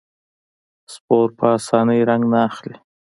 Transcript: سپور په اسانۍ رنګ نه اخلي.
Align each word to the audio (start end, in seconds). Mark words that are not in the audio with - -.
سپور 0.93 1.27
په 1.37 1.45
اسانۍ 1.57 2.01
رنګ 2.09 2.23
نه 2.31 2.39
اخلي. 2.49 2.75